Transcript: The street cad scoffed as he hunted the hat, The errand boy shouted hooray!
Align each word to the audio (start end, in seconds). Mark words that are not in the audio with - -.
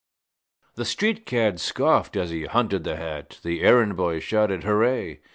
The 0.73 0.83
street 0.85 1.27
cad 1.27 1.59
scoffed 1.59 2.15
as 2.15 2.31
he 2.31 2.45
hunted 2.45 2.83
the 2.83 2.95
hat, 2.95 3.39
The 3.43 3.61
errand 3.61 3.95
boy 3.95 4.19
shouted 4.19 4.63
hooray! 4.63 5.19